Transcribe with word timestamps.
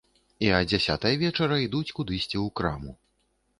І 0.45 0.47
а 0.59 0.61
дзясятай 0.69 1.19
вечара 1.25 1.61
ідуць 1.67 1.93
кудысьці 2.01 2.37
ў 2.45 2.57
краму. 2.61 2.99